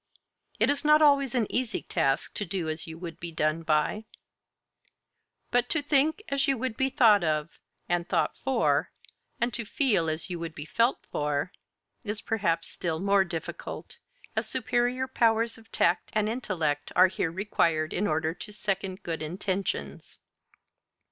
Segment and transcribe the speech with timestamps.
[0.59, 4.05] It is not always an easy task to do as you would be done by;
[5.51, 8.89] but to think as you would be thought of and thought for,
[9.39, 11.51] and to feel as you would be felt for,
[12.03, 13.97] is perhaps still more difficult,
[14.35, 19.21] as superior powers of tact and intellect are here required in order to second good
[19.21, 20.17] intentions.